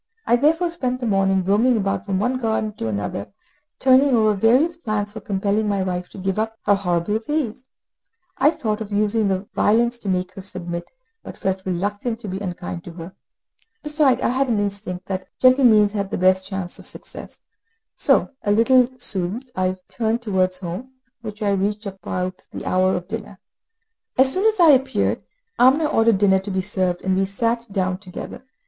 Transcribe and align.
I 0.25 0.35
therefore 0.35 0.71
spent 0.71 0.99
the 0.99 1.05
morning 1.05 1.43
roaming 1.43 1.77
about 1.77 2.07
from 2.07 2.17
one 2.17 2.39
garden 2.39 2.73
to 2.77 2.87
another, 2.87 3.27
turning 3.77 4.15
over 4.15 4.33
various 4.33 4.75
plans 4.75 5.11
for 5.11 5.19
compelling 5.21 5.67
my 5.69 5.83
wife 5.83 6.09
to 6.09 6.17
give 6.17 6.39
up 6.39 6.57
her 6.65 6.73
horrible 6.73 7.19
ways; 7.27 7.67
I 8.39 8.49
thought 8.49 8.81
of 8.81 8.91
using 8.91 9.45
violence 9.53 9.99
to 9.99 10.09
make 10.09 10.33
her 10.33 10.41
submit, 10.41 10.89
but 11.21 11.37
felt 11.37 11.63
reluctant 11.67 12.19
to 12.21 12.27
be 12.27 12.39
unkind 12.39 12.83
to 12.85 12.93
her. 12.93 13.13
Besides, 13.83 14.23
I 14.23 14.29
had 14.29 14.49
an 14.49 14.59
instinct 14.59 15.05
that 15.05 15.27
gentle 15.39 15.65
means 15.65 15.91
had 15.91 16.09
the 16.09 16.17
best 16.17 16.47
chance 16.47 16.79
of 16.79 16.87
success; 16.87 17.37
so, 17.95 18.31
a 18.41 18.51
little 18.51 18.89
soothed, 18.97 19.51
I 19.55 19.75
turned 19.87 20.23
towards 20.23 20.57
home, 20.57 20.93
which 21.21 21.43
I 21.43 21.51
reached 21.51 21.85
about 21.85 22.47
the 22.49 22.65
hour 22.65 22.95
of 22.95 23.07
dinner. 23.07 23.37
As 24.17 24.33
soon 24.33 24.47
as 24.47 24.59
I 24.59 24.71
appeared, 24.71 25.21
Amina 25.59 25.85
ordered 25.85 26.17
dinner 26.17 26.39
to 26.39 26.49
be 26.49 26.63
served, 26.63 27.03
and 27.03 27.15
we 27.15 27.25
sat 27.25 27.67
down 27.71 27.99
together. 27.99 28.43